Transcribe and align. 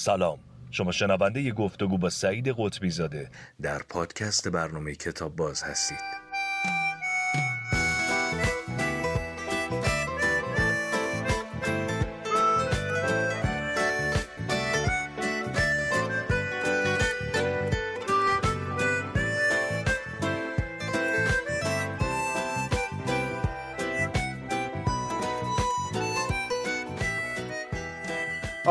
سلام. 0.00 0.38
شما 0.70 0.92
شنونده 0.92 1.42
ی 1.42 1.52
گفتگو 1.52 1.98
با 1.98 2.10
سعید 2.10 2.54
قطبی 2.58 2.90
زاده. 2.90 3.30
در 3.62 3.78
پادکست 3.78 4.48
برنامه 4.48 4.94
کتاب 4.94 5.36
باز 5.36 5.62
هستید. 5.62 6.29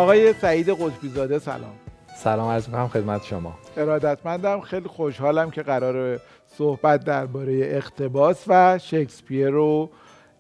آقای 0.10 0.34
سعید 0.34 0.70
قطبی 0.70 1.10
زاده 1.10 1.40
سلام. 1.40 1.74
سلام 2.16 2.50
عرض 2.50 2.68
می‌کنم 2.68 2.88
خدمت 2.88 3.24
شما. 3.24 3.58
ارادتمندم 3.78 4.62
خیلی 4.62 4.88
خوشحالم 4.88 5.52
که 5.52 5.62
قرار 5.62 6.20
صحبت 6.48 7.04
درباره 7.04 7.54
اقتباس 7.64 8.44
و 8.48 8.78
شکسپیر 8.78 9.50
رو 9.50 9.90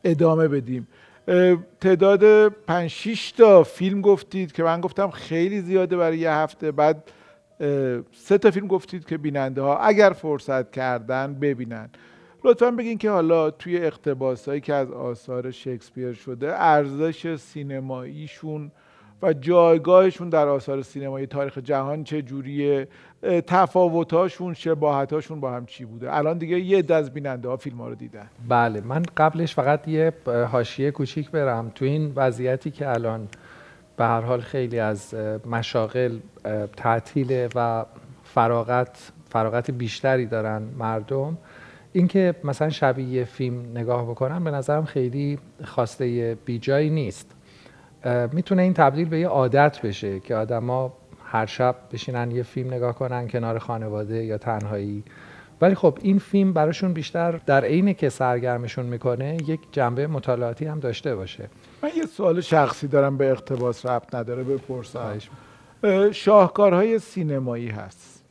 ادامه 0.03 0.47
بدیم. 0.47 0.87
تعداد 1.81 2.47
5 2.47 2.89
6 2.89 3.31
تا 3.31 3.63
فیلم 3.63 4.01
گفتید 4.01 4.51
که 4.51 4.63
من 4.63 4.81
گفتم 4.81 5.09
خیلی 5.09 5.61
زیاده 5.61 5.97
برای 5.97 6.17
یه 6.17 6.31
هفته. 6.31 6.71
بعد 6.71 7.11
سه 8.13 8.37
تا 8.37 8.51
فیلم 8.51 8.67
گفتید 8.67 9.05
که 9.05 9.17
بیننده 9.17 9.61
ها 9.61 9.77
اگر 9.77 10.09
فرصت 10.09 10.71
کردن 10.71 11.33
ببینن. 11.33 11.89
لطفا 12.43 12.71
بگین 12.71 12.97
که 12.97 13.09
حالا 13.09 13.51
توی 13.51 13.77
اقتباس 13.77 14.47
هایی 14.47 14.61
که 14.61 14.73
از 14.73 14.91
آثار 14.91 15.51
شکسپیر 15.51 16.13
شده 16.13 16.61
ارزش 16.61 17.35
سینماییشون 17.35 18.71
و 19.21 19.33
جایگاهشون 19.33 20.29
در 20.29 20.47
آثار 20.47 20.81
سینمایی 20.81 21.27
تاریخ 21.27 21.57
جهان 21.57 22.03
چه 22.03 22.21
جوریه 22.21 22.87
تفاوتاشون 23.47 24.53
شباهتاشون 24.53 25.39
با 25.39 25.51
هم 25.51 25.65
چی 25.65 25.85
بوده؟ 25.85 26.15
الان 26.15 26.37
دیگه 26.37 26.59
یه 26.59 26.83
از 26.89 27.13
بیننده 27.13 27.49
ها 27.49 27.57
فیلم 27.57 27.77
ها 27.77 27.87
رو 27.87 27.95
دیدن. 27.95 28.29
بله 28.47 28.81
من 28.81 29.03
قبلش 29.17 29.55
فقط 29.55 29.87
یه 29.87 30.13
حاشیه 30.51 30.91
کوچیک 30.91 31.31
برم. 31.31 31.71
تو 31.75 31.85
این 31.85 32.13
وضعیتی 32.15 32.71
که 32.71 32.89
الان 32.89 33.27
به 33.97 34.05
هر 34.05 34.21
حال 34.21 34.41
خیلی 34.41 34.79
از 34.79 35.15
مشاغل 35.45 36.19
تعطیله 36.77 37.49
و 37.55 37.85
فراغت 38.23 39.11
فراغت 39.29 39.71
بیشتری 39.71 40.25
دارن 40.25 40.61
مردم 40.77 41.37
اینکه 41.93 42.35
مثلا 42.43 42.69
شبیه 42.69 43.23
فیلم 43.23 43.71
نگاه 43.75 44.09
بکنم 44.09 44.43
به 44.43 44.51
نظرم 44.51 44.85
خیلی 44.85 45.39
خواسته 45.63 46.37
بیجایی 46.45 46.89
نیست. 46.89 47.35
می‌تونه 48.31 48.61
این 48.61 48.73
تبدیل 48.73 49.09
به 49.09 49.19
یه 49.19 49.27
عادت 49.27 49.81
بشه 49.81 50.19
که 50.19 50.35
آدما 50.35 50.93
هر 51.25 51.45
شب 51.45 51.75
بشینن 51.91 52.31
یه 52.31 52.43
فیلم 52.43 52.73
نگاه 52.73 52.95
کنن 52.95 53.27
کنار 53.27 53.59
خانواده 53.59 54.23
یا 54.23 54.37
تنهایی. 54.37 55.03
ولی 55.61 55.75
خب 55.75 55.97
این 56.01 56.19
فیلم 56.19 56.53
براشون 56.53 56.93
بیشتر 56.93 57.31
در 57.31 57.63
عینه 57.63 57.93
که 57.93 58.09
سرگرمشون 58.09 58.85
می‌کنه 58.85 59.37
یک 59.47 59.59
جنبه 59.71 60.07
مطالعاتی 60.07 60.65
هم 60.65 60.79
داشته 60.79 61.15
باشه. 61.15 61.49
من 61.83 61.89
یه 61.97 62.05
سوال 62.05 62.41
شخصی 62.41 62.87
دارم 62.87 63.17
به 63.17 63.31
اقتباس 63.31 63.85
ربط 63.85 64.15
نداره 64.15 64.43
بپرسم. 64.43 65.17
شاهکارهای 66.11 66.99
سینمایی 66.99 67.67
هست. 67.67 68.23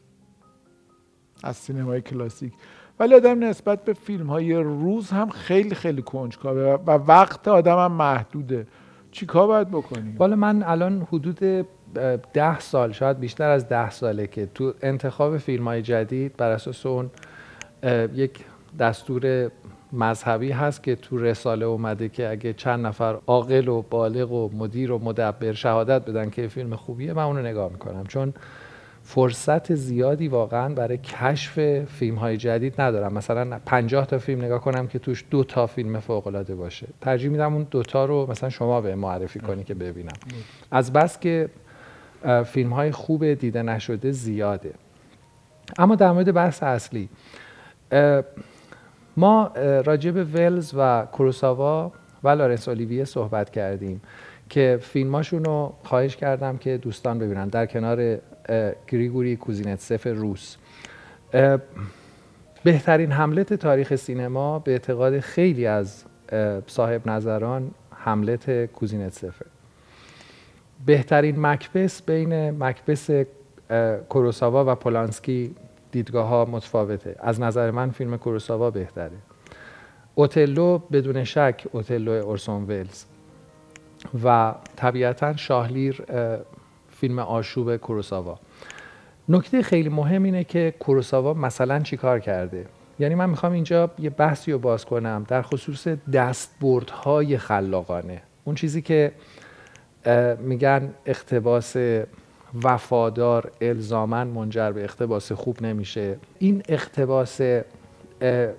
از 1.44 1.56
سینمای 1.56 2.00
کلاسیک. 2.00 2.52
ولی 3.00 3.14
آدم 3.14 3.44
نسبت 3.44 3.84
به 3.84 3.92
فیلم 3.92 4.26
های 4.26 4.54
روز 4.54 5.10
هم 5.10 5.30
خیلی 5.30 5.74
خیلی 5.74 6.02
کنجکاوه 6.02 6.62
و 6.86 6.90
وقت 6.90 7.48
آدم 7.48 7.78
هم 7.78 7.92
محدوده. 7.92 8.66
چیکار 9.18 9.46
باید 9.46 9.68
بکنیم؟ 9.68 10.14
بالا 10.18 10.36
من 10.36 10.62
الان 10.62 11.06
حدود 11.12 11.38
ده 12.32 12.60
سال 12.60 12.92
شاید 12.92 13.20
بیشتر 13.20 13.50
از 13.50 13.68
ده 13.68 13.90
ساله 13.90 14.26
که 14.26 14.48
تو 14.54 14.72
انتخاب 14.82 15.38
فیلم 15.38 15.68
های 15.68 15.82
جدید 15.82 16.36
بر 16.36 16.50
اساس 16.50 16.86
اون 16.86 17.10
یک 18.14 18.44
دستور 18.78 19.50
مذهبی 19.92 20.50
هست 20.50 20.82
که 20.82 20.96
تو 20.96 21.18
رساله 21.18 21.66
اومده 21.66 22.08
که 22.08 22.30
اگه 22.30 22.52
چند 22.52 22.86
نفر 22.86 23.18
عاقل 23.26 23.68
و 23.68 23.82
بالغ 23.82 24.32
و 24.32 24.50
مدیر 24.56 24.92
و 24.92 24.98
مدبر 24.98 25.52
شهادت 25.52 26.04
بدن 26.04 26.30
که 26.30 26.48
فیلم 26.48 26.76
خوبیه 26.76 27.12
من 27.12 27.22
اونو 27.22 27.42
نگاه 27.42 27.72
می‌کنم. 27.72 28.06
چون 28.06 28.34
فرصت 29.10 29.74
زیادی 29.74 30.28
واقعا 30.28 30.74
برای 30.74 30.98
کشف 30.98 31.84
فیلم 31.84 32.16
های 32.16 32.36
جدید 32.36 32.80
ندارم. 32.80 33.12
مثلا 33.12 33.60
50 33.66 34.06
تا 34.06 34.18
فیلم 34.18 34.42
نگاه 34.42 34.60
کنم 34.60 34.86
که 34.86 34.98
توش 34.98 35.24
دو 35.30 35.44
تا 35.44 35.66
فیلم 35.66 36.00
فوق 36.00 36.26
العاده 36.26 36.54
باشه. 36.54 36.86
ترجیح 37.00 37.30
میدم 37.30 37.54
اون 37.54 37.66
دوتا 37.70 38.04
رو 38.04 38.30
مثلا 38.30 38.48
شما 38.48 38.80
به 38.80 38.94
معرفی 38.94 39.40
کنی 39.40 39.64
که 39.64 39.74
ببینم. 39.74 40.12
از 40.70 40.92
بس 40.92 41.20
که 41.20 41.48
فیلم 42.44 42.72
های 42.72 42.92
خوب 42.92 43.34
دیده 43.34 43.62
نشده 43.62 44.12
زیاده. 44.12 44.74
اما 45.78 45.94
در 45.94 46.12
مورد 46.12 46.34
بحث 46.34 46.62
اصلی 46.62 47.08
ما 49.16 49.52
راجب 49.84 50.16
ولز 50.34 50.74
و 50.76 51.06
کروساوا 51.12 51.92
و 52.24 52.28
لارنس 52.28 52.68
اولیویه 52.68 53.04
صحبت 53.04 53.50
کردیم 53.50 54.00
که 54.48 54.78
فیلماشون 54.82 55.44
رو 55.44 55.74
خواهش 55.84 56.16
کردم 56.16 56.56
که 56.56 56.76
دوستان 56.76 57.18
ببینن. 57.18 57.48
در 57.48 57.66
کنار 57.66 58.18
گریگوری 58.88 59.36
کوزینتسف 59.36 60.06
روس. 60.06 60.56
بهترین 62.64 63.12
حملت 63.12 63.54
تاریخ 63.54 63.96
سینما 63.96 64.58
به 64.58 64.72
اعتقاد 64.72 65.20
خیلی 65.20 65.66
از 65.66 66.04
صاحب 66.66 67.08
نظران 67.10 67.70
حملت 67.90 68.66
کوزینتسفه 68.66 69.46
بهترین 70.86 71.40
مکبس 71.40 72.02
بین 72.02 72.50
مکبس 72.50 73.10
کروساوا 74.10 74.72
و 74.72 74.74
پولانسکی 74.74 75.54
دیدگاه 75.92 76.28
ها 76.28 76.44
متفاوته. 76.44 77.16
از 77.18 77.40
نظر 77.40 77.70
من 77.70 77.90
فیلم 77.90 78.16
کروساوا 78.16 78.70
بهتره. 78.70 79.16
اوتلو 80.14 80.78
بدون 80.78 81.24
شک 81.24 81.66
اوتلو 81.72 82.10
اورسون 82.10 82.64
ولز 82.64 83.04
و 84.24 84.54
طبیعتا 84.76 85.36
شاهلیر 85.36 86.02
فیلم 87.00 87.18
آشوب 87.18 87.76
کوروساوا 87.76 88.38
نکته 89.28 89.62
خیلی 89.62 89.88
مهم 89.88 90.22
اینه 90.22 90.44
که 90.44 90.74
کوروساوا 90.78 91.34
مثلا 91.34 91.80
چیکار 91.80 92.20
کرده؟ 92.20 92.66
یعنی 92.98 93.14
من 93.14 93.30
می‌خوام 93.30 93.52
اینجا 93.52 93.90
یه 93.98 94.10
بحثی 94.10 94.52
رو 94.52 94.58
باز 94.58 94.84
کنم. 94.84 95.24
در 95.28 95.42
خصوص 95.42 95.88
دستبردهای 95.88 97.38
خلاقانه. 97.38 98.22
اون 98.44 98.54
چیزی 98.54 98.82
که 98.82 99.12
میگن 100.40 100.94
اقتباس 101.06 101.76
وفادار 102.62 103.50
الزامن 103.60 104.26
منجر 104.26 104.72
به 104.72 104.84
اقتباس 104.84 105.32
خوب 105.32 105.62
نمیشه. 105.62 106.16
این 106.38 106.62
اقتباس 106.68 107.40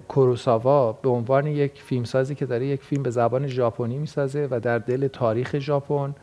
کوروساوا 0.08 0.92
به 0.92 1.10
عنوان 1.10 1.48
یک 1.48 1.82
فیلمسازی 1.82 2.36
که 2.36 2.46
داره 2.46 2.66
یک 2.66 2.84
فیلم 2.84 3.04
به 3.04 3.10
زبان 3.10 3.48
ژاپنی 3.48 3.98
می‌سازه 3.98 4.48
و 4.52 4.60
در 4.60 4.78
دل 4.78 5.08
تاریخ 5.08 5.60
ژاپن 5.60 6.16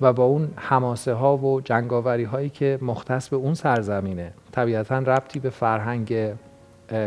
و 0.00 0.12
با 0.12 0.24
اون 0.24 0.48
حماسه 0.56 1.12
ها 1.12 1.36
و 1.36 1.60
جنگاوری 1.60 2.24
هایی 2.24 2.48
که 2.48 2.78
مختص 2.82 3.28
به 3.28 3.36
اون 3.36 3.54
سرزمینه. 3.54 4.32
طبیعتا 4.52 4.98
ربطی 4.98 5.38
به 5.38 5.50
فرهنگ 5.50 6.32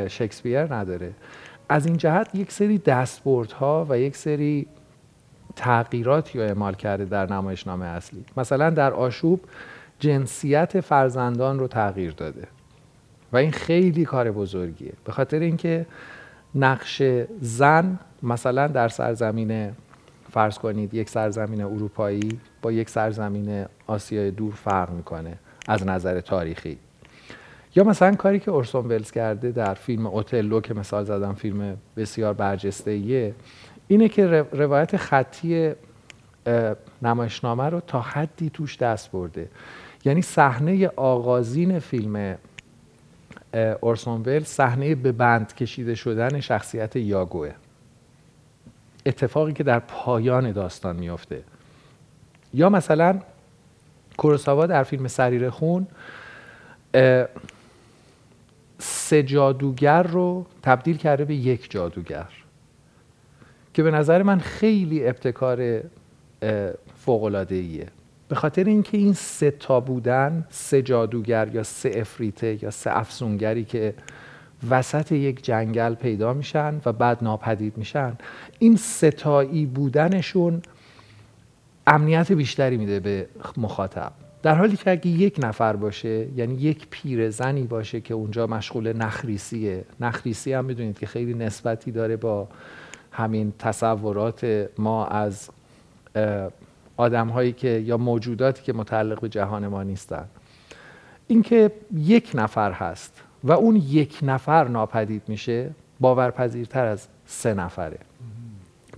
شکسپیر 0.07 0.73
نداره. 0.73 1.11
از 1.69 1.85
این 1.85 1.97
جهت 1.97 2.35
یک 2.35 2.51
سری 2.51 2.81
ها 3.59 3.85
و 3.89 3.99
یک 3.99 4.17
سری 4.17 4.67
تغییراتی 5.55 6.39
رو 6.39 6.45
اعمال 6.45 6.73
کرده 6.73 7.05
در 7.05 7.33
نمایشنامه 7.33 7.85
اصلی. 7.85 8.25
مثلا 8.37 8.69
در 8.69 8.93
آشوب 8.93 9.41
جنسیت 9.99 10.81
فرزندان 10.81 11.59
رو 11.59 11.67
تغییر 11.67 12.11
داده. 12.11 12.47
و 13.33 13.37
این 13.37 13.51
خیلی 13.51 14.05
کار 14.05 14.31
بزرگیه. 14.31 14.93
به 15.05 15.11
خاطر 15.11 15.39
اینکه 15.39 15.85
نقش 16.55 17.01
زن 17.41 17.99
مثلا 18.23 18.67
در 18.67 18.87
سرزمین 18.87 19.71
فرض 20.31 20.57
کنید 20.57 20.93
یک 20.93 21.09
سرزمین 21.09 21.61
اروپایی 21.61 22.39
با 22.63 22.71
یک 22.71 22.89
سرزمین 22.89 23.65
آسیای 23.87 24.31
دور 24.31 24.53
فرق 24.53 24.89
می‌کنه 24.89 25.37
از 25.67 25.87
نظر 25.87 26.21
تاریخی. 26.21 26.77
یا 27.75 27.83
مثلا 27.83 28.15
کاری 28.15 28.39
که 28.39 28.51
اورسون 28.51 28.85
ولز 28.85 29.11
کرده 29.11 29.51
در 29.51 29.73
فیلم 29.73 30.07
اوتلو 30.07 30.61
که 30.61 30.73
مثال 30.73 31.03
زدم 31.03 31.33
فیلم 31.33 31.77
بسیار 31.97 32.33
برجسته 32.33 32.91
ایه 32.91 33.33
اینه 33.87 34.09
که 34.09 34.27
روایت 34.51 34.97
خطی 34.97 35.73
نمایشنامه 37.01 37.69
رو 37.69 37.79
تا 37.79 38.01
حدی 38.01 38.49
توش 38.49 38.77
دست 38.77 39.11
برده. 39.11 39.49
یعنی 40.05 40.21
صحنه 40.21 40.87
آغازین 40.87 41.79
فیلم 41.79 42.37
اورسون 43.81 44.21
ولز 44.21 44.47
صحنه 44.47 44.95
به 44.95 45.11
بند 45.11 45.55
کشیده 45.55 45.95
شدن 45.95 46.39
شخصیت 46.39 46.95
یاگوه. 46.95 47.51
اتفاقی 49.05 49.53
که 49.53 49.63
در 49.63 49.79
پایان 49.79 50.51
داستان 50.51 50.95
میافته. 50.95 51.43
یا 52.53 52.69
مثلا 52.69 53.19
کوروساوا 54.17 54.65
در 54.65 54.83
فیلم 54.83 55.07
سریر 55.07 55.49
خون 55.49 55.87
سه 58.79 59.23
جادوگر 59.23 60.03
رو 60.03 60.45
تبدیل 60.63 60.97
کرده 60.97 61.25
به 61.25 61.35
یک 61.35 61.71
جادوگر. 61.71 62.29
که 63.73 63.83
به 63.83 63.91
نظر 63.91 64.23
من 64.23 64.39
خیلی 64.39 65.07
ابتکار 65.07 65.81
فوق 67.05 67.45
ایه 67.49 67.87
به 68.27 68.35
خاطر 68.35 68.63
اینکه 68.63 68.97
این 68.97 69.13
سه 69.13 69.51
تا 69.51 69.79
بودن 69.79 70.45
سه 70.49 70.81
جادوگر 70.81 71.47
یا 71.53 71.63
سه 71.63 71.91
افریته 71.95 72.63
یا 72.63 72.71
سه 72.71 72.97
افسونگری 72.97 73.65
که 73.65 73.93
وسط 74.69 75.11
یک 75.11 75.43
جنگل 75.43 75.95
پیدا 75.95 76.33
میشن 76.33 76.81
و 76.85 76.93
بعد 76.93 77.23
ناپدید 77.23 77.77
میشن 77.77 78.17
این 78.59 78.77
ستایی 78.77 79.65
بودنشون 79.65 80.61
امنیت 81.87 82.31
بیشتری 82.31 82.77
میده 82.77 82.99
به 82.99 83.27
مخاطب. 83.57 84.11
در 84.43 84.55
حالی 84.55 84.77
که 84.77 84.91
اگه 84.91 85.07
یک 85.07 85.39
نفر 85.43 85.75
باشه 85.75 86.27
یعنی 86.35 86.53
یک 86.53 86.87
پیر 86.89 87.29
زنی 87.29 87.63
باشه 87.63 88.01
که 88.01 88.13
اونجا 88.13 88.47
مشغول 88.47 88.93
نخریسیه. 88.93 89.85
نخریسی 89.99 90.53
هم 90.53 90.65
می‌دونید 90.65 90.99
که 90.99 91.05
خیلی 91.05 91.33
نسبتی 91.33 91.91
داره 91.91 92.17
با 92.17 92.47
همین 93.11 93.53
تصورات 93.59 94.67
ما 94.77 95.05
از 95.05 95.49
آدم 96.97 97.27
هایی 97.27 97.51
که 97.51 97.67
یا 97.67 97.97
موجوداتی 97.97 98.63
که 98.63 98.73
متعلق 98.73 99.21
به 99.21 99.29
جهان 99.29 99.67
ما 99.67 99.83
نیستن. 99.83 100.25
اینکه 101.27 101.71
یک 101.93 102.31
نفر 102.35 102.71
هست 102.71 103.21
و 103.43 103.51
اون 103.51 103.75
یک 103.75 104.19
نفر 104.21 104.67
ناپدید 104.67 105.21
میشه 105.27 105.69
باورپذیرتر 105.99 106.85
از 106.85 107.07
سه 107.25 107.53
نفره. 107.53 107.99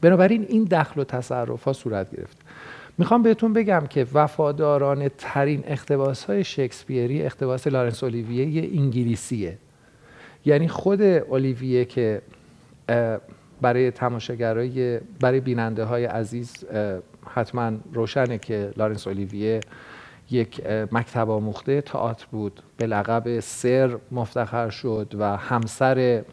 بنابراین 0.02 0.46
این 0.50 0.64
دخل 0.64 1.02
و 1.02 1.04
تصرف 1.04 1.64
ها 1.64 1.74
صورت 1.74 2.16
گرفت 2.16 2.38
می‌خوام 2.98 3.24
بهتون 3.24 3.54
بگم 3.54 3.84
که 3.90 4.08
وفاداران 4.14 5.10
ترین 5.18 5.64
اقتباس 5.68 6.24
های 6.24 6.44
شکسپیری 6.44 7.24
اقتباس 7.24 7.68
لارنس 7.68 8.04
اولیویه 8.04 8.70
انگلیسیه. 8.80 9.58
یعنی 10.46 10.68
خود 10.68 11.02
اولیویه 11.02 11.86
که 11.86 12.22
برای 13.62 13.92
تماشاگرای 13.92 15.00
برای 15.20 15.40
بیننده 15.40 15.84
های 15.84 16.06
عزیز 16.06 16.66
حتما 17.34 17.72
روشنه 17.94 18.38
که 18.38 18.72
لارنس 18.78 19.08
اولیویه 19.08 19.60
یک 20.32 20.62
مکتب 20.92 21.30
آموخته 21.30 21.82
تئاتر 21.82 22.26
بود. 22.32 22.62
به 22.78 22.88
لقب 22.88 23.40
سر 23.40 23.98
مفتخر 24.12 24.70
شد 24.70 25.16
و 25.20 25.38
همسر 25.38 26.24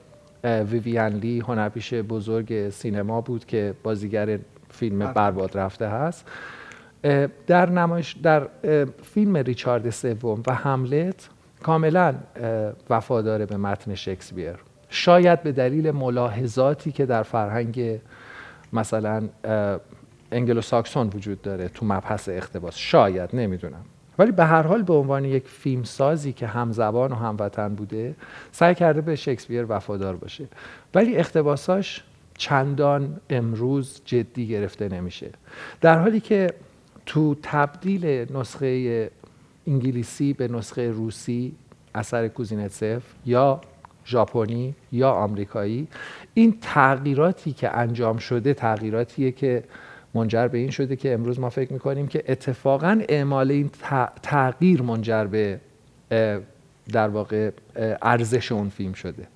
ویویان 0.44 1.12
لی 1.12 1.40
هنرپیشه 1.40 2.02
بزرگ 2.02 2.70
سینما 2.70 3.20
بود 3.20 3.44
که 3.44 3.74
بازیگر 3.82 4.38
فیلم. 4.72 5.12
برباد 5.12 5.58
رفته 5.58 5.88
هست. 5.88 6.28
در 7.46 7.70
نمایش 7.70 8.12
در 8.12 8.48
فیلم 9.02 9.36
ریچارد 9.36 9.90
سوم 9.90 10.42
و 10.46 10.54
هملت 10.54 11.28
کاملا 11.62 12.14
وفادار 12.90 13.46
به 13.46 13.56
متن 13.56 13.94
شکسپیر. 13.94 14.56
شاید 14.88 15.42
به 15.42 15.52
دلیل 15.52 15.90
ملاحظاتی 15.90 16.92
که 16.92 17.06
در 17.06 17.22
فرهنگ 17.22 18.00
مثلا 18.72 19.28
انگلو 20.32 20.60
ساکسون 20.60 21.10
وجود 21.14 21.42
داره 21.42 21.68
تو 21.68 21.86
مبحث 21.86 22.28
اقتباس. 22.28 22.76
شاید 22.76 23.30
نمی‌دونم. 23.32 23.84
ولی 24.18 24.32
به 24.32 24.44
هر 24.44 24.62
حال 24.62 24.82
به 24.82 24.94
عنوان 24.94 25.24
یک 25.24 25.48
فیلم 25.48 25.82
سازی 25.82 26.32
که 26.32 26.46
همزبان 26.46 27.12
و 27.12 27.14
هموطن 27.14 27.74
بوده 27.74 28.14
سعی 28.52 28.74
کرده 28.74 29.00
به 29.00 29.16
شکسپیر 29.16 29.66
وفادار 29.68 30.16
باشه. 30.16 30.44
ولی 30.94 31.16
اقتباساش 31.16 32.04
چندان 32.42 33.20
امروز 33.30 34.00
جدی 34.04 34.48
گرفته 34.48 34.88
نمیشه. 34.88 35.30
در 35.80 35.98
حالی 35.98 36.20
که 36.20 36.50
تو 37.06 37.36
تبدیل 37.42 38.06
نسخه 38.36 39.10
انگلیسی 39.66 40.32
به 40.32 40.48
نسخه 40.48 40.90
روسی 40.90 41.54
اثر 41.94 42.28
کوزینتسف 42.28 43.02
یا 43.26 43.60
ژاپنی 44.06 44.74
یا 44.92 45.10
آمریکایی 45.10 45.88
این 46.34 46.58
تغییراتی 46.60 47.52
که 47.52 47.76
انجام 47.76 48.16
شده 48.16 48.54
تغییراتیه 48.54 49.32
که 49.32 49.64
منجر 50.14 50.48
به 50.48 50.58
این 50.58 50.70
شده 50.70 50.96
که 50.96 51.14
امروز 51.14 51.40
ما 51.40 51.50
فکر 51.50 51.72
می‌کنیم 51.72 52.06
که 52.06 52.24
اتفاقا 52.28 53.00
اعمال 53.08 53.50
این 53.50 53.70
تغییر 54.22 54.82
منجر 54.82 55.24
به 55.24 55.60
در 56.92 57.08
واقع 57.08 57.50
ارزش 58.02 58.52
اون 58.52 58.68
فیلم 58.68 58.92
شده. 58.92 59.26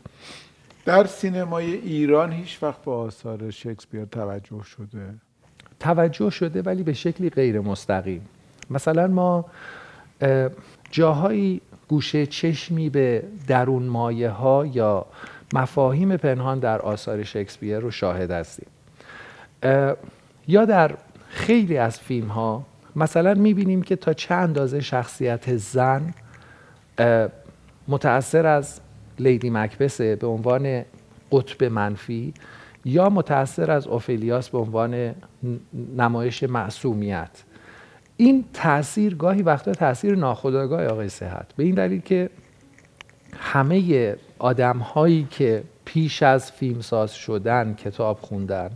در 0.86 1.06
سینمای 1.06 1.74
ایران 1.74 2.32
هیچ 2.32 2.62
وقت 2.62 2.82
به 2.82 2.90
آثار 2.90 3.50
شکسپیر 3.50 4.04
توجه 4.04 4.62
شده؟ 4.62 5.14
توجه 5.80 6.30
شده 6.30 6.62
ولی 6.62 6.82
به 6.82 6.92
شکلی 6.92 7.30
غیر 7.30 7.60
مستقیم. 7.60 8.28
مثلا 8.70 9.06
ما 9.06 9.44
جاهایی 10.90 11.60
گوشه 11.88 12.26
چشمی 12.26 12.90
به 12.90 13.22
درون 13.48 13.82
مایه 13.82 14.30
ها 14.30 14.66
یا 14.66 15.06
مفاهیم 15.52 16.16
پنهان 16.16 16.58
در 16.58 16.78
آثار 16.78 17.22
شکسپیر 17.22 17.78
رو 17.78 17.90
شاهد 17.90 18.30
هستیم. 18.30 18.68
یا 20.48 20.64
در 20.64 20.94
خیلی 21.28 21.78
از 21.78 22.00
فیلم 22.00 22.28
ها 22.28 22.64
مثلا 22.96 23.34
می‌بینیم 23.34 23.82
که 23.82 23.96
تا 23.96 24.12
چه 24.12 24.34
اندازه 24.34 24.80
شخصیت 24.80 25.56
زن 25.56 26.14
متأثر 27.88 28.46
از 28.46 28.80
لیدی 29.18 29.50
مکبسه 29.50 30.16
به 30.16 30.26
عنوان 30.26 30.84
قطب 31.32 31.64
منفی 31.64 32.34
یا 32.84 33.10
متأثر 33.10 33.70
از 33.70 33.86
اوفیلیاس 33.86 34.50
به 34.50 34.58
عنوان 34.58 35.14
نمایش 35.96 36.42
معصومیت. 36.42 37.42
این 38.16 38.44
تاثیر 38.52 39.14
گاهی 39.14 39.42
وقتا 39.42 39.72
تاثیر 39.72 40.16
ناخودآگاه 40.16 40.86
آقای 40.86 41.08
صحت. 41.08 41.46
به 41.56 41.64
این 41.64 41.74
دلیل 41.74 42.00
که 42.00 42.30
همه 43.38 44.16
آدم 44.38 44.78
هایی 44.78 45.28
که 45.30 45.62
پیش 45.84 46.22
از 46.22 46.52
فیلمساز 46.52 47.14
شدن 47.14 47.74
کتاب 47.74 48.18
خوندن 48.20 48.70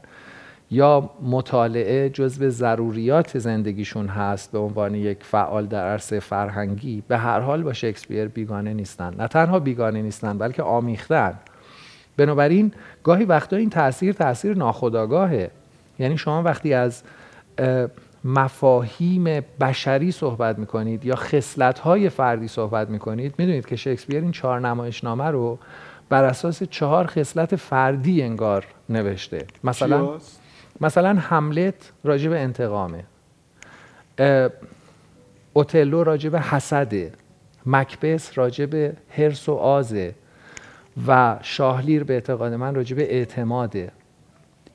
یا 0.71 1.11
مطالعه 1.23 2.09
جزو 2.09 2.49
ضروریات 2.49 3.39
زندگیشون 3.39 4.07
هست 4.07 4.53
به 4.53 4.59
عنوان 4.59 4.95
یک 4.95 5.19
فعال 5.21 5.67
در 5.67 5.89
عرصه 5.89 6.21
فرهنگی 6.21 7.03
به 7.09 7.19
هر 7.19 7.41
حال 7.41 7.63
با 7.63 7.73
شکسپیر 7.73 8.29
بیگانه 8.29 8.75
نیستن. 8.75 9.15
نه 9.19 9.29
تنها 9.29 9.59
بیگانه 9.59 10.03
نیستن 10.03 10.39
بلکه 10.39 10.63
آمیختن. 10.63 11.35
بنابراین 12.17 12.73
گاهی 13.05 13.25
وقتا 13.25 13.57
این 13.57 13.71
تاثیر 13.71 14.13
تاثیر 14.13 14.57
ناخودآگاهه. 14.57 15.51
یعنی 15.99 16.19
شما 16.19 16.43
وقتی 16.43 16.75
از 16.75 17.03
مفاهیم 18.25 19.25
بشری 19.61 20.13
صحبت 20.13 20.59
می‌کنید 20.59 21.05
یا 21.05 21.15
خصلت‌های 21.15 22.09
فردی 22.09 22.49
صحبت 22.49 22.91
می‌کنید 22.91 23.35
می‌دونید 23.39 23.67
که 23.67 23.77
شکسپیر 23.77 24.23
این 24.23 24.33
چهار 24.33 24.61
نمایشنامه 24.61 25.25
رو 25.25 25.59
بر 26.09 26.25
اساس 26.25 26.63
چهار 26.63 27.07
خصلت 27.07 27.57
فردی 27.57 28.23
انگار 28.23 28.67
نوشته. 28.89 29.47
مثلا 29.65 30.19
مثلا 30.81 31.19
حملت 31.21 31.93
راجع 32.05 32.31
به 32.31 32.41
انتقامه. 32.41 33.05
اوتلو 35.53 36.03
راجع 36.03 36.31
به 36.31 36.41
حسده. 36.41 37.13
مکبس 37.67 38.39
راجع 38.39 38.67
به 38.67 38.93
حرس 39.09 39.49
و 39.49 39.53
آزه. 39.53 40.15
و 41.07 41.39
شاهلیر 41.43 42.05
به 42.05 42.15
اعتقاد 42.15 42.55
من 42.55 42.75
راجع 42.75 42.97
به 42.97 43.15
اعتماده. 43.15 43.93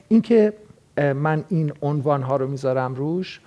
اینکه 0.07 0.53
من 0.97 1.43
این 1.50 1.74
عنوان 1.81 2.21
ها 2.21 2.35
رو 2.35 2.47
می‌ذارم 2.47 2.95
روش 2.95 3.39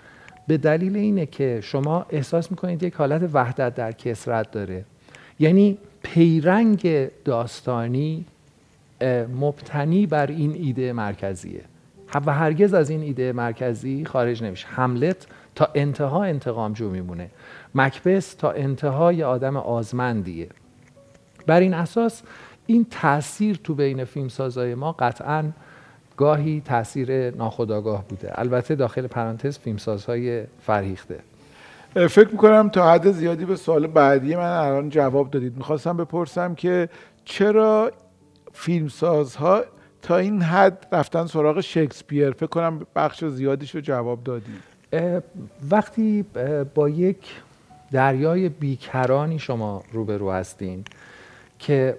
به 0.46 0.56
دلیل 0.56 0.96
اینه 0.96 1.26
که 1.26 1.60
شما 1.62 2.06
احساس 2.10 2.50
می‌کنید 2.50 2.82
یک 2.82 2.94
حالت 2.94 3.30
وحدت 3.32 3.74
در 3.74 3.92
کسرت 3.92 4.50
داره. 4.50 4.84
یعنی 5.38 5.78
پیرنگ 6.02 7.08
داستانی 7.24 8.24
مبتنی 9.40 10.06
بر 10.06 10.26
این 10.26 10.52
ایده 10.52 10.92
مرکزیه. 10.92 11.60
و 12.14 12.32
هرگز 12.32 12.74
از 12.74 12.90
این 12.90 13.02
ایده 13.02 13.32
مرکزی 13.32 14.04
خارج 14.04 14.42
نمیشه. 14.42 14.66
حملت 14.68 15.26
تا 15.54 15.68
انتها 15.74 16.24
انتقام 16.24 16.72
جو 16.72 16.90
میمونه. 16.90 17.30
مکبس 17.74 18.34
تا 18.34 18.50
انتهای 18.50 19.22
آدم 19.22 19.56
آزمندیه. 19.56 20.48
بر 21.46 21.60
این 21.60 21.74
اساس 21.74 22.22
این 22.66 22.86
تاثیر 22.90 23.60
تو 23.64 23.74
بین 23.74 24.04
فیلمسازای 24.04 24.74
ما 24.74 24.92
قطعا 24.92 25.44
گاهی 26.16 26.62
تاثیر 26.64 27.30
ناخودآگاه 27.30 28.04
بوده. 28.08 28.40
البته 28.40 28.74
داخل 28.74 29.06
پرانتز 29.06 29.58
فیلمسازهای 29.58 30.44
فرهیخته. 30.66 31.18
فکر 31.94 32.28
می‌کنم 32.28 32.68
تا 32.68 32.92
حد 32.92 33.10
زیادی 33.10 33.44
به 33.44 33.56
سوال 33.56 33.86
بعدی 33.86 34.36
من 34.36 34.42
الان 34.42 34.90
جواب 34.90 35.30
دادید. 35.30 35.56
می‌خواستم 35.56 35.96
بپرسم 35.96 36.54
که 36.54 36.88
چرا 37.24 37.92
فیلمسازها 38.52 39.64
تا 40.08 40.16
این 40.16 40.42
حد 40.42 40.86
رفتن 40.92 41.26
سراغ 41.26 41.60
شکسپیر. 41.60 42.30
فکر 42.30 42.46
کنم 42.46 42.86
بخش 42.96 43.24
زیادیش 43.24 43.74
رو 43.74 43.80
جواب 43.80 44.24
دادید 44.24 44.62
وقتی 45.70 46.24
با 46.74 46.88
یک 46.88 47.16
دریای 47.92 48.48
بیکرانی 48.48 49.38
شما 49.38 49.82
روبرو 49.92 50.30
هستین 50.30 50.84
که 51.58 51.96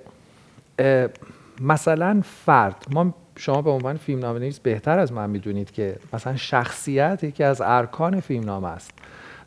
مثلا 1.62 2.22
فرد 2.46 2.86
ما 2.92 3.14
شما 3.36 3.62
به 3.62 3.70
عنوان 3.70 3.98
فیلم 3.98 4.20
نامه 4.20 4.40
نویس 4.40 4.60
بهتر 4.60 5.00
از 5.00 5.14
من 5.14 5.30
می‌دونید 5.30 5.72
که 5.72 5.96
مثلا 6.14 6.36
شخصیت 6.36 7.24
یکی 7.24 7.44
از 7.44 7.62
ارکان 7.62 8.20
فیلم 8.20 8.44
نامه 8.44 8.68
است. 8.68 8.92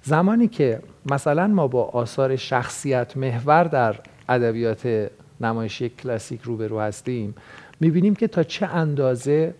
زمانی 0.03 0.49
که 0.49 0.81
مثلا 1.11 1.47
ما 1.47 1.69
با 1.69 1.85
آثار 1.85 2.37
شخصیت 2.37 3.17
محور 3.17 3.65
در 3.65 3.97
ادبیات 4.29 5.11
نمایشی 5.41 5.89
کلاسیک 5.89 6.43
روبرو 6.43 6.81
هستیم 6.81 7.35
می‌بینیم 7.83 8.15
که 8.15 8.29
تا 8.29 8.43
چه 8.43 8.67
اندازه 8.67 9.55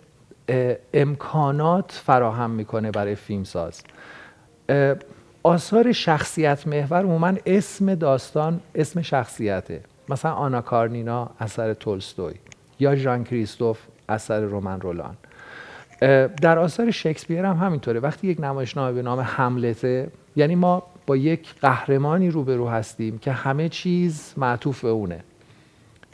امکانات 0.95 2.01
فراهم 2.05 2.51
می‌کنه 2.51 2.91
برای 2.91 3.15
فیلمساز. 3.15 3.83
آثار 5.43 5.93
شخصیت 5.93 6.67
محور 6.67 7.03
عموما 7.03 7.33
اسم 7.47 7.95
داستان 7.95 8.61
اسم 8.75 9.03
شخصیته. 9.03 9.81
مثلا 10.09 10.33
آنا 10.33 10.61
کارنینا 10.61 11.31
اثر 11.41 11.75
تولستوی 11.75 12.35
یا 12.81 12.97
ژان 12.97 13.25
کریستوف 13.25 13.79
اثر 14.09 14.41
رومن 14.41 14.81
رولان. 14.81 15.17
در 16.43 16.59
آثار 16.59 16.91
شکسپیر 16.91 17.45
هم 17.45 17.57
همینطوره. 17.57 18.01
وقتی 18.01 18.29
یک 18.29 18.41
نمایشنامه 18.41 18.93
به 18.93 19.03
نام 19.03 19.21
حملته 19.21 20.11
یعنی 20.37 20.55
ما 20.55 20.83
با 21.07 21.17
یک 21.17 21.55
قهرمانی 21.61 22.31
روبرو 22.31 22.69
هستیم 22.69 23.19
که 23.19 23.33
همه 23.33 23.69
چیز 23.69 24.35
معطوف 24.37 24.83
به 24.83 24.89
اونه. 24.89 25.25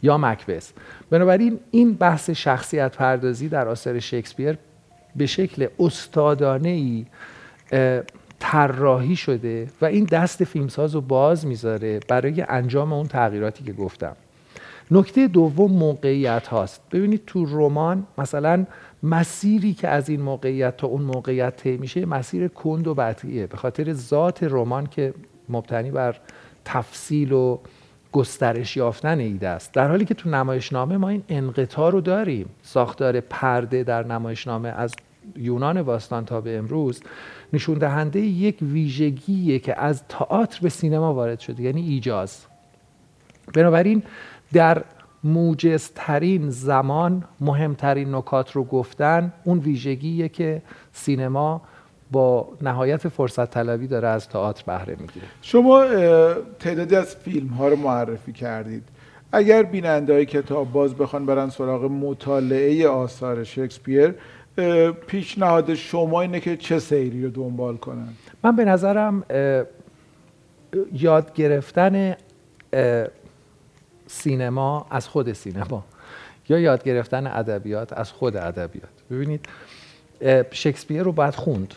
یا 0.02 0.18
مکبس 0.18 0.72
بنابراین 1.10 1.60
این 1.70 1.94
بحث 1.94 2.30
شخصیت 2.30 2.96
پردازی 2.96 3.48
در 3.48 3.68
آثار 3.68 4.00
شکسپیر 4.00 4.58
به 5.16 5.26
شکل 5.26 5.66
استادانه 5.80 6.68
ای 6.68 7.06
طراحی 8.38 9.16
شده 9.16 9.68
و 9.80 9.84
این 9.84 10.04
دست 10.04 10.44
فیلمساز 10.44 10.94
رو 10.94 11.00
باز 11.00 11.46
می‌ذاره 11.46 12.00
برای 12.08 12.44
انجام 12.48 12.92
اون 12.92 13.06
تغییراتی 13.06 13.64
که 13.64 13.72
گفتم. 13.72 14.16
نکته 14.90 15.26
دوم 15.26 15.72
موقعیت 15.72 16.46
هاست. 16.46 16.80
ببینید 16.92 17.22
تو 17.26 17.44
رمان 17.44 18.06
مثلا 18.18 18.66
مسیری 19.02 19.74
که 19.74 19.88
از 19.88 20.08
این 20.08 20.20
موقعیت 20.20 20.76
تا 20.76 20.86
اون 20.86 21.02
موقعیت 21.02 21.56
طی 21.56 21.76
میشه 21.76 22.06
مسیر 22.06 22.48
کند 22.48 22.86
و 22.86 22.94
بطیه 22.94 23.46
به 23.46 23.56
خاطر 23.56 23.92
ذات 23.92 24.42
رمان 24.42 24.86
که 24.86 25.14
مبتنی 25.48 25.90
بر 25.90 26.16
تفصیل 26.64 27.32
و 27.32 27.58
گسترش 28.12 28.76
یافتن 28.76 29.18
ایده 29.18 29.48
است 29.48 29.72
در 29.72 29.88
حالی 29.88 30.04
که 30.04 30.14
تو 30.14 30.28
نمایشنامه 30.28 30.96
ما 30.96 31.08
این 31.08 31.22
انقطاع 31.28 31.92
رو 31.92 32.00
داریم. 32.00 32.48
ساختار 32.62 33.20
پرده 33.20 33.82
در 33.82 34.06
نمایشنامه 34.06 34.68
از 34.68 34.94
یونان 35.36 35.82
باستان 35.82 36.24
تا 36.24 36.40
به 36.40 36.58
امروز 36.58 37.02
نشون 37.52 37.78
دهنده 37.78 38.20
یک 38.20 38.58
ویژگیه 38.62 39.58
که 39.58 39.80
از 39.80 40.02
تئاتر 40.08 40.58
به 40.62 40.68
سینما 40.68 41.14
وارد 41.14 41.40
شده 41.40 41.62
یعنی 41.62 41.80
ایجاز. 41.80 42.46
بنابراین 43.54 44.02
در 44.52 44.84
موجزترین 45.24 46.50
زمان 46.50 47.24
مهمترین 47.40 48.14
نکات 48.14 48.52
رو 48.52 48.64
گفتن 48.64 49.32
اون 49.44 49.58
ویژگیه 49.58 50.28
که 50.28 50.62
سینما 50.92 51.62
با 52.12 52.48
نهایت 52.62 53.08
فرصت 53.08 53.50
طلبی 53.50 53.86
داره 53.86 54.08
از 54.08 54.28
تئاتر 54.28 54.62
بهره 54.66 54.96
می‌گیره. 55.00 55.26
شما 55.42 55.84
تعدادی 56.58 56.96
از 56.96 57.16
فیلم 57.16 57.48
ها 57.48 57.68
رو 57.68 57.76
معرفی 57.76 58.32
کردید. 58.32 58.82
اگر 59.32 59.62
بیننده 59.62 60.24
کتاب 60.24 60.72
باز 60.72 60.94
بخوان 60.94 61.26
برن 61.26 61.50
سراغ 61.50 61.84
مطالعه 61.84 62.88
آثار 62.88 63.44
شکسپیر 63.44 64.14
پیشنهاد 65.06 65.74
شما 65.74 66.20
اینه 66.20 66.40
که 66.40 66.56
چه 66.56 66.78
سیری 66.78 67.24
رو 67.24 67.30
دنبال 67.30 67.76
کنن؟ 67.76 68.08
من 68.44 68.56
به 68.56 68.64
نظرم 68.64 69.24
یاد 70.92 71.34
گرفتن 71.34 72.16
سینما 74.06 74.86
از 74.90 75.08
خود 75.08 75.32
سینما 75.32 75.84
یا 76.48 76.58
یاد 76.58 76.84
گرفتن 76.84 77.26
ادبیات 77.26 77.92
از 77.92 78.12
خود 78.12 78.36
ادبیات. 78.36 78.88
ببینید 79.10 79.46
شکسپیر 80.50 81.02
رو 81.02 81.12
باید 81.12 81.34
خوند. 81.34 81.74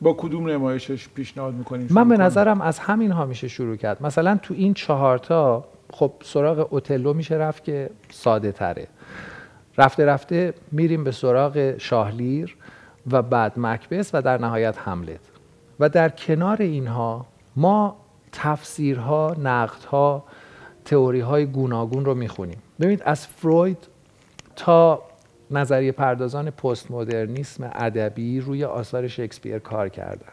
با 0.00 0.12
کدوم 0.12 0.50
نمایشش 0.50 1.08
پیشنهاد 1.08 1.54
می‌کنید 1.54 1.92
من 1.92 2.08
به 2.08 2.16
نظرم 2.16 2.60
از 2.60 2.78
همین 2.78 3.12
ها 3.12 3.26
میشه 3.26 3.48
شروع 3.48 3.76
کرد. 3.76 4.02
مثلا 4.02 4.38
تو 4.42 4.54
این 4.54 4.74
چهارتا 4.74 5.64
خب 5.92 6.12
سراغ 6.22 6.72
اوتلو 6.72 7.14
میشه 7.14 7.34
رفت 7.34 7.64
که 7.64 7.90
ساده 8.10 8.52
تره. 8.52 8.88
رفته 9.78 10.06
رفته 10.06 10.54
میریم 10.72 11.04
به 11.04 11.10
سراغ 11.10 11.78
شاهلیر 11.78 12.56
و 13.10 13.22
بعد 13.22 13.52
مکبس 13.56 14.10
و 14.14 14.22
در 14.22 14.38
نهایت 14.38 14.78
حملت 14.78 15.20
و 15.80 15.88
در 15.88 16.08
کنار 16.08 16.62
اینها 16.62 17.26
ما 17.56 17.96
تفسیرها 18.32 19.36
نقدها 19.42 20.24
تئوری 20.84 21.20
های 21.20 21.46
گوناگون 21.46 22.04
رو 22.04 22.14
می‌خونیم. 22.14 22.58
ببینید 22.80 23.02
از 23.04 23.26
فروید 23.26 23.88
تا 24.56 25.02
نظریه 25.50 25.92
پردازان 25.92 26.50
پست 26.50 26.90
مدرنیسم 26.90 27.70
ادبی 27.74 28.40
روی 28.40 28.64
آثار 28.64 29.08
شکسپیر 29.08 29.58
کار 29.58 29.88
کردن 29.88 30.32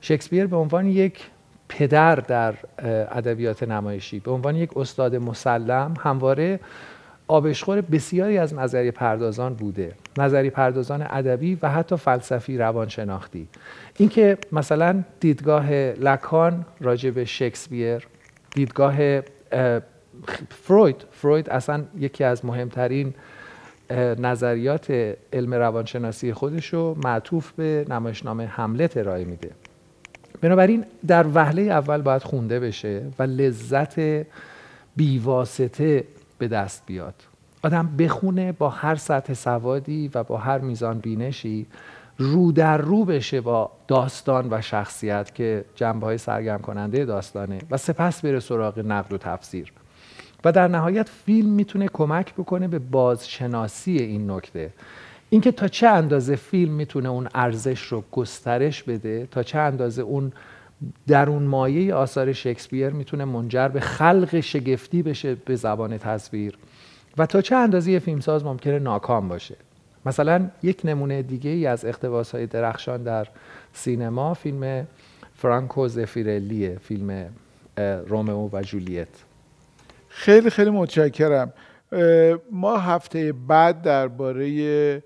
شکسپیر 0.00 0.46
به 0.46 0.56
عنوان 0.56 0.86
یک 0.86 1.26
پدر 1.68 2.14
در 2.14 2.54
ادبیات 3.12 3.62
نمایشی 3.62 4.20
به 4.20 4.30
عنوان 4.30 4.56
یک 4.56 4.76
استاد 4.76 5.16
مسلم 5.16 5.94
همواره 6.00 6.60
آبشخور 7.28 7.80
بسیاری 7.80 8.38
از 8.38 8.54
نظریه 8.54 8.90
پردازان 8.90 9.54
بوده 9.54 9.92
نظریه 10.18 10.50
پردازان 10.50 11.06
ادبی 11.10 11.58
و 11.62 11.68
حتی 11.68 11.96
فلسفی 11.96 12.58
روانشناختی. 12.58 13.48
اینکه 13.96 14.38
مثلا 14.52 15.04
دیدگاه 15.20 15.70
لکان 15.72 16.64
راجع 16.80 17.10
به 17.10 17.24
شکسپیر 17.24 18.06
دیدگاه 18.54 19.20
فروید 20.50 21.04
فروید 21.10 21.50
اصلا 21.50 21.84
یکی 21.98 22.24
از 22.24 22.44
مهمترین 22.44 23.14
نظریات 24.18 24.90
علم 25.32 25.54
روانشناسی 25.54 26.32
خودش 26.32 26.66
رو 26.66 26.96
معطوف 27.04 27.52
به 27.52 27.86
نمایشنامه 27.88 28.46
حملت 28.46 28.96
ارائه 28.96 29.24
میده. 29.24 29.50
بنابراین 30.40 30.84
در 31.06 31.26
وهله 31.34 31.62
اول 31.62 32.02
باید 32.02 32.22
خونده 32.22 32.60
بشه 32.60 33.02
و 33.18 33.22
لذت 33.22 34.26
بیواسطه 34.96 36.04
به 36.38 36.48
دست 36.48 36.82
بیاد. 36.86 37.14
آدم 37.62 37.96
بخونه 37.98 38.52
با 38.52 38.68
هر 38.68 38.94
سطح 38.94 39.34
سوادی 39.34 40.10
و 40.14 40.24
با 40.24 40.36
هر 40.36 40.58
میزان 40.58 40.98
بینشی 40.98 41.66
رو 42.18 42.52
در 42.52 42.78
رو 42.78 43.04
بشه 43.04 43.40
با 43.40 43.70
داستان 43.88 44.48
و 44.50 44.60
شخصیت 44.60 45.34
که 45.34 45.64
جنبه 45.74 46.06
های 46.06 46.18
سرگرم 46.18 46.60
کننده 46.60 47.04
داستانه 47.04 47.58
و 47.70 47.76
سپس 47.76 48.20
بره 48.20 48.40
سراغ 48.40 48.78
نقد 48.78 49.12
و 49.12 49.18
تفسیر. 49.18 49.72
و 50.44 50.52
در 50.52 50.68
نهایت 50.68 51.08
فیلم 51.08 51.50
می‌تونه 51.50 51.88
کمک 51.92 52.34
بکنه 52.34 52.68
به 52.68 52.78
بازشناسی 52.78 53.98
این 53.98 54.30
نکته. 54.30 54.70
اینکه 55.30 55.52
تا 55.52 55.68
چه 55.68 55.88
اندازه 55.88 56.36
فیلم 56.36 56.72
می‌تونه 56.72 57.08
اون 57.08 57.28
ارزش 57.34 57.82
رو 57.82 58.04
گسترش 58.12 58.82
بده 58.82 59.28
تا 59.30 59.42
چه 59.42 59.58
اندازه 59.58 60.02
اون 60.02 60.32
در 61.06 61.30
اون 61.30 61.42
مایه 61.42 61.94
آثار 61.94 62.32
شکسپیر 62.32 62.88
می‌تونه 62.88 63.24
منجر 63.24 63.68
به 63.68 63.80
خلق 63.80 64.40
شگفتی 64.40 65.02
بشه 65.02 65.34
به 65.34 65.56
زبان 65.56 65.98
تصویر 65.98 66.58
و 67.18 67.26
تا 67.26 67.42
چه 67.42 67.56
اندازه 67.56 67.98
فیلمساز 67.98 68.44
ممکنه 68.44 68.78
ناکام 68.78 69.28
باشه. 69.28 69.56
مثلا 70.06 70.48
یک 70.62 70.80
نمونه 70.84 71.22
دیگه 71.22 71.50
ای 71.50 71.66
از 71.66 71.84
اقتباس 71.84 72.34
های 72.34 72.46
درخشان 72.46 73.02
در 73.02 73.26
سینما 73.72 74.34
فیلم 74.34 74.86
فرانکو 75.34 75.88
زفیرلیه 75.88 76.78
فیلم 76.82 77.28
رومئو 78.06 78.48
و 78.52 78.62
جولیت. 78.62 79.08
خیلی 80.08 80.50
خیلی 80.50 80.70
متشکرم. 80.70 81.52
ما 82.52 82.76
هفته 82.76 83.32
بعد 83.32 83.82
درباره 83.82 85.02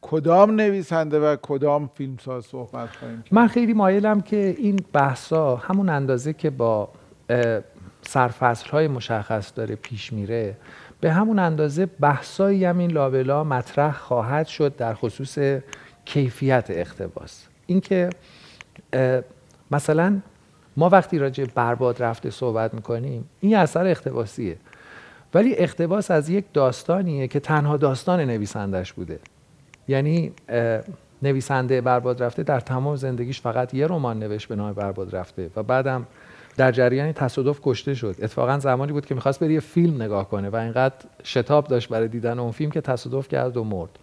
کدام 0.00 0.50
نویسنده 0.50 1.20
و 1.20 1.36
کدام 1.42 1.90
فیلمساز 1.94 2.44
صحبت 2.44 2.88
خواهیم 2.96 3.24
من 3.30 3.48
خیلی 3.48 3.72
مایلم 3.72 4.20
که 4.20 4.54
این 4.58 4.80
بحثا 4.92 5.56
همون 5.56 5.88
اندازه 5.88 6.32
که 6.32 6.50
با 6.50 6.88
سرفصل 8.02 8.70
های 8.70 8.88
مشخص 8.88 9.52
داره 9.54 9.74
پیش 9.74 10.12
میره 10.12 10.56
به 11.00 11.12
همون 11.12 11.38
اندازه 11.38 11.86
بحثایی 11.86 12.64
هم 12.64 12.78
این 12.78 12.90
لابلا 12.90 13.44
مطرح 13.44 13.92
خواهد 13.92 14.46
شد 14.46 14.76
در 14.76 14.94
خصوص 14.94 15.38
کیفیت 16.04 16.66
اقتباس. 16.70 17.46
اینکه 17.66 18.10
مثلا 19.70 20.20
ما 20.78 20.88
وقتی 20.88 21.18
راجع 21.18 21.44
برباد 21.54 22.02
رفته 22.02 22.30
صحبت 22.30 22.74
می‌کنیم 22.74 23.28
این 23.40 23.56
اثر 23.56 23.86
اقتباسیه 23.86 24.56
ولی 25.34 25.54
اقتباس 25.56 26.10
از 26.10 26.28
یک 26.28 26.44
داستانیه 26.52 27.28
که 27.28 27.40
تنها 27.40 27.76
داستان 27.76 28.20
نویسندش 28.20 28.92
بوده. 28.92 29.18
یعنی 29.88 30.32
نویسنده 31.22 31.80
برباد 31.80 32.22
رفته 32.22 32.42
در 32.42 32.60
تمام 32.60 32.96
زندگیش 32.96 33.40
فقط 33.40 33.74
یه 33.74 33.86
رمان 33.86 34.18
نوشت 34.18 34.48
به 34.48 34.56
نام 34.56 34.72
برباد 34.72 35.16
رفته 35.16 35.50
و 35.56 35.62
بعدم 35.62 36.06
در 36.56 36.72
جریان 36.72 37.12
تصادف 37.12 37.60
کشته 37.62 37.94
شد. 37.94 38.16
اتفاقا 38.22 38.58
زمانی 38.58 38.92
بود 38.92 39.06
که 39.06 39.14
می‌خواست 39.14 39.40
بری 39.40 39.54
یه 39.54 39.60
فیلم 39.60 40.02
نگاه 40.02 40.28
کنه 40.28 40.48
و 40.48 40.56
اینقدر 40.56 40.94
شتاب 41.24 41.66
داشت 41.66 41.88
برای 41.88 42.08
دیدن 42.08 42.38
اون 42.38 42.50
فیلم 42.50 42.70
که 42.70 42.80
تصادف 42.80 43.28
کرد 43.28 43.56
و 43.56 43.64
مرد. 43.64 43.98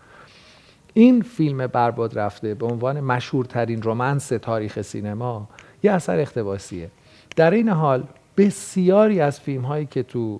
این 0.93 1.21
فیلم 1.21 1.67
برباد 1.67 2.19
رفته 2.19 2.53
به 2.53 2.65
عنوان 2.65 2.99
مشهورترین 2.99 3.81
رمانس 3.83 4.27
تاریخ 4.27 4.81
سینما 4.81 5.49
یه 5.85 5.91
اثر 5.91 6.19
اختباسیه. 6.19 6.91
در 7.35 7.51
این 7.51 7.69
حال 7.69 8.03
بسیاری 8.37 9.21
از 9.21 9.39
فیلم 9.39 9.61
هایی 9.61 9.85
که 9.85 10.03
تو 10.03 10.39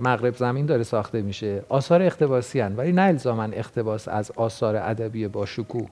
مغرب 0.00 0.36
زمین 0.36 0.66
داره 0.66 0.82
ساخته 0.82 1.22
میشه 1.22 1.62
آثار 1.68 2.02
اختباسی 2.02 2.60
هن 2.60 2.76
ولی 2.76 2.92
نه 2.92 3.02
الزاما 3.02 3.42
اختباس 3.42 4.08
از 4.08 4.30
آثار 4.36 4.76
ادبی 4.76 5.28
با 5.28 5.46
شکوه. 5.46 5.88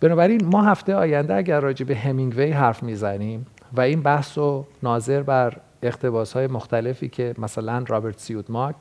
بنابراین 0.00 0.44
ما 0.44 0.62
هفته 0.62 0.94
آینده 0.94 1.34
اگر 1.34 1.60
راجع 1.60 1.86
به 1.86 1.96
همینگوی 1.96 2.50
حرف 2.50 2.82
می‌زنیم 2.82 3.46
و 3.72 3.80
این 3.80 4.02
بحث 4.02 4.38
رو 4.38 4.66
ناظر 4.82 5.22
بر 5.22 5.56
اقتباس 5.82 6.32
های 6.32 6.46
مختلفی 6.46 7.08
که 7.08 7.34
مثلا 7.38 7.84
رابرت 7.88 8.18
سیودماک 8.18 8.76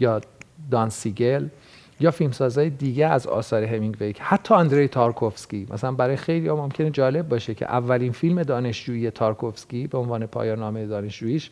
یا 0.00 0.20
دان 0.70 0.88
سیگل 0.88 1.48
یا 2.00 2.10
فیلمسازهای 2.10 2.70
دیگه 2.70 3.06
از 3.06 3.26
آثار 3.26 3.64
همینگوی 3.64 4.14
حتی 4.18 4.54
آندری 4.54 4.88
تارکوفسکی. 4.88 5.66
مثلا 5.70 5.92
برای 5.92 6.16
خیلی 6.16 6.48
ها 6.48 6.56
ممکنه 6.56 6.90
جالب 6.90 7.28
باشه 7.28 7.54
که 7.54 7.66
اولین 7.66 8.12
فیلم 8.12 8.42
دانشجویی 8.42 9.10
تارکوفسکی 9.10 9.86
به 9.86 9.98
عنوان 9.98 10.26
پایان 10.26 10.58
نامه 10.58 10.86
دانشجوییش 10.86 11.50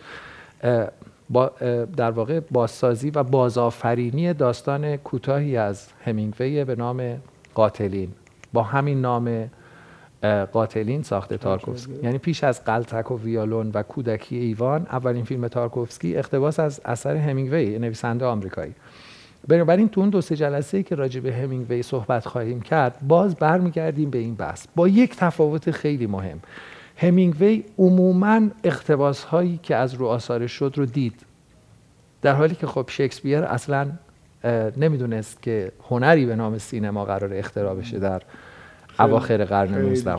با 1.31 1.53
در 1.97 2.11
واقع 2.11 2.41
بازسازی 2.41 3.11
و 3.11 3.23
بازآفرینی 3.23 4.33
داستان 4.33 4.97
کوتاهی 4.97 5.57
از 5.57 5.89
همینگوی 6.05 6.65
به 6.65 6.75
نام 6.75 7.21
قاتلین. 7.55 8.13
با 8.53 8.63
همین 8.63 9.01
نام 9.01 9.51
قاتلین 10.53 11.03
ساخته 11.03 11.37
تارکوفسکی. 11.37 11.93
یعنی 12.03 12.19
پیش 12.19 12.45
از 12.45 12.65
قلتک 12.65 13.11
و 13.11 13.19
ویالون 13.19 13.71
و 13.75 13.83
کودکی 13.83 14.37
ایوان 14.37 14.87
اولین 14.91 15.25
فیلم 15.25 15.49
تارکوفسکی 15.49 16.17
اقتباس 16.17 16.61
از 16.61 16.81
اثر 16.85 17.17
همینگوی 17.17 17.79
نویسنده 17.79 18.25
آمریکایی. 18.25 18.75
بنابراین 19.49 19.89
تو 19.89 20.01
اون 20.01 20.11
دو 20.11 20.21
سه 20.21 20.37
جلسه 20.37 20.83
که 20.83 20.95
راجع 20.95 21.21
به 21.21 21.35
همینگوی 21.35 21.83
صحبت 21.83 22.27
خواهیم 22.27 22.61
کرد 22.61 22.99
باز 23.09 23.35
برمیگردیم 23.37 24.11
به 24.11 24.19
این 24.19 24.35
بحث. 24.35 24.67
با 24.77 24.89
یک 24.89 25.17
تفاوت 25.17 25.71
خیلی 25.71 26.07
مهم. 26.07 26.41
همینگوی 26.97 27.65
عموما 27.79 28.41
اقتباس 28.65 29.25
هایی 29.25 29.61
که 29.63 29.77
از 29.77 29.95
رو 29.95 30.07
آثار 30.07 30.47
شد 30.47 30.73
رو 30.77 30.87
دید. 30.87 31.27
در 32.23 32.35
حالی 32.35 32.55
که 32.55 32.67
خب 32.67 32.85
شکسپیر 32.89 33.39
اصلا 33.39 33.91
نمی‌دونست 34.77 35.43
که 35.43 35.73
هنری 35.89 36.27
به 36.27 36.37
نام 36.37 36.59
سینما 36.59 37.05
قرار 37.05 37.35
اختراع 37.35 37.75
بشه 37.75 37.99
در 37.99 38.23
اواخر 38.99 39.45
قرن 39.45 39.75
19 39.75 40.17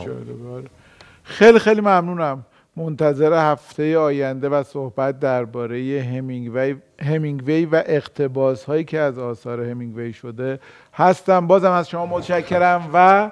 خیلی 1.23 1.59
خیلی 1.59 1.81
ممنونم. 1.81 2.45
منتظر 2.75 3.51
هفته 3.51 3.97
آینده 3.97 4.49
و 4.49 4.63
صحبت 4.63 5.19
درباره 5.19 6.01
همینگوی 6.01 6.75
همینگوی 7.01 7.65
و 7.65 7.83
اقتباس 7.85 8.63
هایی 8.63 8.83
که 8.83 8.99
از 8.99 9.19
آثار 9.19 9.61
همینگوی 9.61 10.13
شده 10.13 10.59
هستم. 10.93 11.47
بازم 11.47 11.71
از 11.71 11.89
شما 11.89 12.05
متشکرم 12.05 12.89
و 12.93 13.31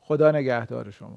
خدا 0.00 0.30
نگهدار 0.30 0.90
شما. 0.90 1.16